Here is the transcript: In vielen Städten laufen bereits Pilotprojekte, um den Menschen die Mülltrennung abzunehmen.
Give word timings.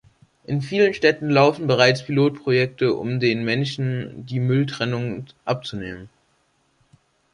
In 0.45 0.63
vielen 0.63 0.95
Städten 0.95 1.29
laufen 1.29 1.67
bereits 1.67 2.03
Pilotprojekte, 2.07 2.95
um 2.95 3.19
den 3.19 3.43
Menschen 3.45 4.25
die 4.25 4.39
Mülltrennung 4.39 5.27
abzunehmen. 5.45 6.09